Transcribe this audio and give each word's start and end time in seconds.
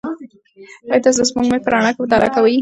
ایا 0.91 0.97
تاسي 1.03 1.19
د 1.23 1.27
سپوږمۍ 1.29 1.59
په 1.63 1.69
رڼا 1.73 1.89
کې 1.93 1.99
مطالعه 2.03 2.31
کوئ؟ 2.35 2.55